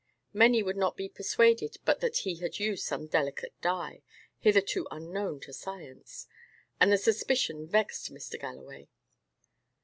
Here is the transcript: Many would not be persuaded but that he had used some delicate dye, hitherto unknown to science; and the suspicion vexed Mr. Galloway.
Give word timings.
Many 0.33 0.63
would 0.63 0.77
not 0.77 0.97
be 0.97 1.07
persuaded 1.07 1.77
but 1.85 1.99
that 1.99 2.17
he 2.25 2.37
had 2.37 2.57
used 2.57 2.83
some 2.83 3.05
delicate 3.05 3.53
dye, 3.61 4.01
hitherto 4.39 4.87
unknown 4.89 5.39
to 5.41 5.53
science; 5.53 6.25
and 6.79 6.91
the 6.91 6.97
suspicion 6.97 7.67
vexed 7.67 8.11
Mr. 8.11 8.39
Galloway. 8.41 8.89